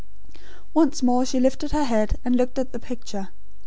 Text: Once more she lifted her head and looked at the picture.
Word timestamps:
Once 0.73 1.03
more 1.03 1.27
she 1.27 1.39
lifted 1.39 1.73
her 1.73 1.83
head 1.83 2.17
and 2.25 2.35
looked 2.35 2.57
at 2.57 2.71
the 2.71 2.79
picture. 2.79 3.27